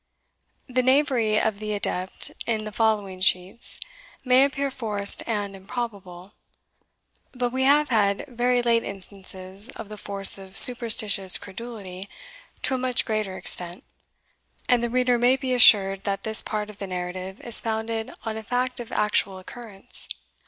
[0.67, 3.79] The knavery of the adept in the following sheets
[4.25, 6.33] may appear forced and improbable;
[7.33, 12.09] but we have had very late instances of the force of superstitious credulity
[12.63, 13.83] to a much greater extent,
[14.67, 18.37] and the reader may be assured, that this part of the narrative is founded on
[18.37, 20.07] a fact of actual occurrence.